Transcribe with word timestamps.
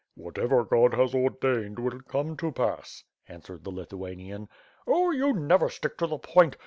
"Whatever 0.15 0.63
God 0.63 0.95
has 0.95 1.13
ordained 1.13 1.77
will 1.77 1.99
come 2.01 2.35
to 2.37 2.51
pass," 2.51 3.03
answered 3.27 3.63
the 3.63 3.69
Lithuanian. 3.69 4.49
"Oh, 4.87 5.11
you 5.11 5.31
never 5.31 5.69
stick 5.69 5.95
to 5.99 6.07
the 6.07 6.17
point. 6.17 6.57